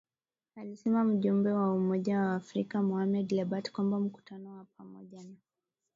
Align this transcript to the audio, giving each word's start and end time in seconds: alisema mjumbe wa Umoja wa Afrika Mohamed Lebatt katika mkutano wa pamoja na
alisema 0.55 1.03
mjumbe 1.03 1.51
wa 1.51 1.73
Umoja 1.73 2.19
wa 2.19 2.35
Afrika 2.35 2.81
Mohamed 2.81 3.31
Lebatt 3.31 3.63
katika 3.63 3.83
mkutano 3.99 4.57
wa 4.57 4.65
pamoja 4.77 5.23
na 5.23 5.35